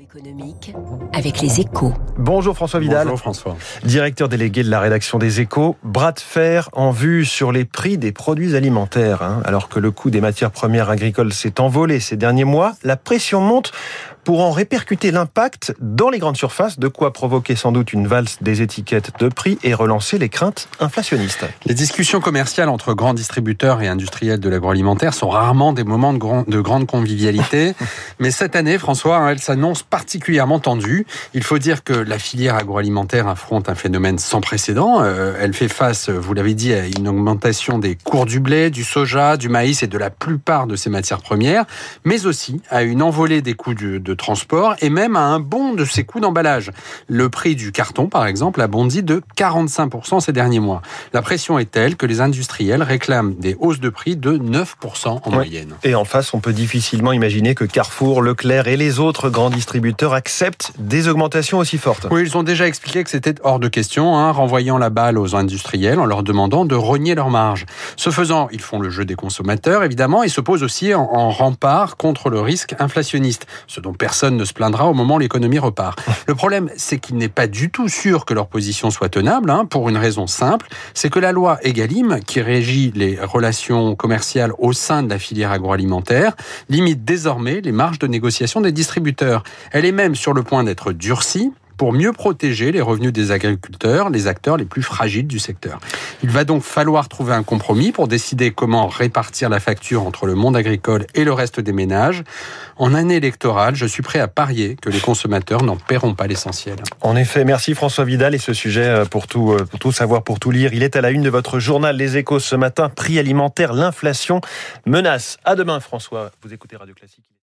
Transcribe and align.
économique 0.00 0.74
avec 1.12 1.40
les 1.40 1.60
échos. 1.60 1.92
Bonjour 2.16 2.54
François 2.54 2.80
Vidal. 2.80 3.04
Bonjour 3.04 3.18
François. 3.18 3.56
Directeur 3.84 4.28
délégué 4.28 4.62
de 4.62 4.70
la 4.70 4.80
rédaction 4.80 5.18
des 5.18 5.40
échos. 5.40 5.76
Bras 5.82 6.12
de 6.12 6.20
fer 6.20 6.70
en 6.72 6.90
vue 6.90 7.24
sur 7.24 7.52
les 7.52 7.64
prix 7.64 7.98
des 7.98 8.12
produits 8.12 8.56
alimentaires. 8.56 9.22
Hein. 9.22 9.42
Alors 9.44 9.68
que 9.68 9.78
le 9.78 9.90
coût 9.90 10.10
des 10.10 10.20
matières 10.20 10.50
premières 10.50 10.88
agricoles 10.88 11.32
s'est 11.32 11.60
envolé 11.60 12.00
ces 12.00 12.16
derniers 12.16 12.44
mois, 12.44 12.74
la 12.82 12.96
pression 12.96 13.40
monte 13.40 13.72
pour 14.24 14.40
en 14.40 14.50
répercuter 14.50 15.10
l'impact 15.10 15.74
dans 15.80 16.08
les 16.08 16.18
grandes 16.18 16.36
surfaces, 16.36 16.78
de 16.78 16.88
quoi 16.88 17.12
provoquer 17.12 17.56
sans 17.56 17.72
doute 17.72 17.92
une 17.92 18.06
valse 18.06 18.38
des 18.40 18.62
étiquettes 18.62 19.12
de 19.20 19.28
prix 19.28 19.58
et 19.62 19.74
relancer 19.74 20.18
les 20.18 20.30
craintes 20.30 20.68
inflationnistes. 20.80 21.44
Les 21.66 21.74
discussions 21.74 22.20
commerciales 22.20 22.70
entre 22.70 22.94
grands 22.94 23.14
distributeurs 23.14 23.82
et 23.82 23.88
industriels 23.88 24.40
de 24.40 24.48
l'agroalimentaire 24.48 25.12
sont 25.12 25.28
rarement 25.28 25.72
des 25.72 25.84
moments 25.84 26.14
de, 26.14 26.18
grand, 26.18 26.48
de 26.48 26.60
grande 26.60 26.86
convivialité, 26.86 27.74
mais 28.18 28.30
cette 28.30 28.56
année, 28.56 28.78
François, 28.78 29.18
hein, 29.18 29.28
elle 29.28 29.40
particulièrement 29.82 30.58
tendue. 30.58 31.06
Il 31.34 31.42
faut 31.42 31.58
dire 31.58 31.84
que 31.84 31.92
la 31.92 32.18
filière 32.18 32.56
agroalimentaire 32.56 33.28
affronte 33.28 33.68
un 33.68 33.74
phénomène 33.74 34.18
sans 34.18 34.40
précédent. 34.40 35.02
Euh, 35.02 35.36
elle 35.40 35.54
fait 35.54 35.68
face, 35.68 36.08
vous 36.08 36.34
l'avez 36.34 36.54
dit, 36.54 36.72
à 36.72 36.86
une 36.86 37.08
augmentation 37.08 37.78
des 37.78 37.96
cours 37.96 38.26
du 38.26 38.40
blé, 38.40 38.70
du 38.70 38.84
soja, 38.84 39.36
du 39.36 39.48
maïs 39.48 39.82
et 39.82 39.86
de 39.86 39.98
la 39.98 40.10
plupart 40.10 40.66
de 40.66 40.76
ces 40.76 40.90
matières 40.90 41.20
premières, 41.20 41.64
mais 42.04 42.26
aussi 42.26 42.60
à 42.70 42.82
une 42.82 43.02
envolée 43.02 43.42
des 43.42 43.54
coûts 43.54 43.74
de 43.74 44.14
transport 44.14 44.76
et 44.80 44.90
même 44.90 45.16
à 45.16 45.22
un 45.22 45.40
bond 45.40 45.74
de 45.74 45.84
ses 45.84 46.04
coûts 46.04 46.20
d'emballage. 46.20 46.70
Le 47.08 47.28
prix 47.28 47.56
du 47.56 47.72
carton, 47.72 48.08
par 48.08 48.26
exemple, 48.26 48.60
a 48.60 48.66
bondi 48.66 49.02
de 49.02 49.22
45% 49.36 50.20
ces 50.20 50.32
derniers 50.32 50.60
mois. 50.60 50.82
La 51.12 51.22
pression 51.22 51.58
est 51.58 51.70
telle 51.70 51.96
que 51.96 52.06
les 52.06 52.20
industriels 52.20 52.82
réclament 52.82 53.34
des 53.34 53.56
hausses 53.58 53.80
de 53.80 53.88
prix 53.88 54.16
de 54.16 54.38
9% 54.38 55.20
en 55.22 55.30
moyenne. 55.30 55.74
Et 55.82 55.94
en 55.94 56.04
face, 56.04 56.34
on 56.34 56.40
peut 56.40 56.52
difficilement 56.52 57.12
imaginer 57.12 57.54
que 57.54 57.64
Carrefour, 57.64 58.22
Leclerc 58.22 58.68
et 58.68 58.76
les 58.76 58.98
autres 58.98 59.30
grands 59.30 59.50
distributeurs 59.64 60.12
acceptent 60.12 60.72
des 60.78 61.08
augmentations 61.08 61.56
aussi 61.56 61.78
fortes. 61.78 62.06
Oui, 62.10 62.20
ils 62.20 62.36
ont 62.36 62.42
déjà 62.42 62.68
expliqué 62.68 63.02
que 63.02 63.08
c'était 63.08 63.36
hors 63.42 63.58
de 63.58 63.68
question, 63.68 64.18
hein, 64.18 64.30
renvoyant 64.30 64.76
la 64.76 64.90
balle 64.90 65.16
aux 65.16 65.36
industriels 65.36 65.98
en 65.98 66.04
leur 66.04 66.22
demandant 66.22 66.66
de 66.66 66.74
rogner 66.74 67.14
leurs 67.14 67.30
marges. 67.30 67.64
Ce 67.96 68.10
faisant, 68.10 68.48
ils 68.52 68.60
font 68.60 68.78
le 68.78 68.90
jeu 68.90 69.06
des 69.06 69.14
consommateurs, 69.14 69.82
évidemment, 69.82 70.22
et 70.22 70.28
se 70.28 70.42
posent 70.42 70.62
aussi 70.62 70.92
en, 70.92 71.00
en 71.00 71.30
rempart 71.30 71.96
contre 71.96 72.28
le 72.28 72.40
risque 72.40 72.74
inflationniste, 72.78 73.46
ce 73.66 73.80
dont 73.80 73.94
personne 73.94 74.36
ne 74.36 74.44
se 74.44 74.52
plaindra 74.52 74.86
au 74.86 74.92
moment 74.92 75.14
où 75.14 75.18
l'économie 75.18 75.58
repart. 75.58 75.98
Le 76.26 76.34
problème, 76.34 76.68
c'est 76.76 76.98
qu'il 76.98 77.16
n'est 77.16 77.28
pas 77.28 77.46
du 77.46 77.70
tout 77.70 77.88
sûr 77.88 78.26
que 78.26 78.34
leur 78.34 78.48
position 78.48 78.90
soit 78.90 79.08
tenable, 79.08 79.50
hein, 79.50 79.64
pour 79.64 79.88
une 79.88 79.96
raison 79.96 80.26
simple, 80.26 80.68
c'est 80.92 81.08
que 81.08 81.18
la 81.18 81.32
loi 81.32 81.58
Egalim, 81.62 82.20
qui 82.26 82.42
régit 82.42 82.92
les 82.94 83.18
relations 83.18 83.94
commerciales 83.94 84.52
au 84.58 84.74
sein 84.74 85.02
de 85.02 85.08
la 85.08 85.18
filière 85.18 85.52
agroalimentaire, 85.52 86.34
limite 86.68 87.04
désormais 87.04 87.62
les 87.62 87.72
marges 87.72 87.98
de 87.98 88.06
négociation 88.06 88.60
des 88.60 88.72
distributeurs. 88.72 89.42
Elle 89.72 89.84
est 89.84 89.92
même 89.92 90.14
sur 90.14 90.32
le 90.32 90.42
point 90.42 90.64
d'être 90.64 90.92
durcie 90.92 91.52
pour 91.76 91.92
mieux 91.92 92.12
protéger 92.12 92.72
les 92.72 92.80
revenus 92.80 93.12
des 93.12 93.30
agriculteurs, 93.30 94.10
les 94.10 94.26
acteurs 94.26 94.56
les 94.56 94.64
plus 94.64 94.82
fragiles 94.82 95.26
du 95.26 95.38
secteur. 95.38 95.80
Il 96.22 96.30
va 96.30 96.44
donc 96.44 96.62
falloir 96.62 97.08
trouver 97.08 97.34
un 97.34 97.42
compromis 97.42 97.92
pour 97.92 98.08
décider 98.08 98.50
comment 98.52 98.86
répartir 98.86 99.48
la 99.48 99.60
facture 99.60 100.02
entre 100.02 100.26
le 100.26 100.34
monde 100.34 100.56
agricole 100.56 101.06
et 101.14 101.24
le 101.24 101.32
reste 101.32 101.60
des 101.60 101.72
ménages. 101.72 102.22
En 102.76 102.94
année 102.94 103.16
électorale, 103.16 103.74
je 103.74 103.86
suis 103.86 104.02
prêt 104.02 104.18
à 104.18 104.28
parier 104.28 104.76
que 104.80 104.90
les 104.90 105.00
consommateurs 105.00 105.62
n'en 105.62 105.76
paieront 105.76 106.14
pas 106.14 106.26
l'essentiel. 106.26 106.76
En 107.00 107.16
effet, 107.16 107.44
merci 107.44 107.74
François 107.74 108.04
Vidal 108.04 108.34
et 108.34 108.38
ce 108.38 108.52
sujet 108.52 108.86
euh, 108.86 109.04
pour 109.04 109.26
tout, 109.26 109.52
euh, 109.52 109.64
pour 109.64 109.78
tout 109.78 109.92
savoir, 109.92 110.22
pour 110.22 110.40
tout 110.40 110.50
lire. 110.50 110.72
Il 110.74 110.82
est 110.82 110.96
à 110.96 111.00
la 111.00 111.10
une 111.10 111.22
de 111.22 111.30
votre 111.30 111.58
journal 111.58 111.96
Les 111.96 112.16
Échos 112.16 112.40
ce 112.40 112.56
matin. 112.56 112.88
Prix 112.88 113.18
alimentaire, 113.18 113.72
l'inflation 113.72 114.40
menace. 114.86 115.38
À 115.44 115.54
demain 115.54 115.80
François. 115.80 116.30
Vous 116.42 116.52
écoutez 116.52 116.76
Radio 116.76 116.94
Classique. 116.94 117.24